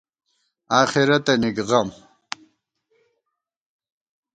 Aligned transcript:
آخېرَتَنی 0.81 1.49
غم 1.67 1.87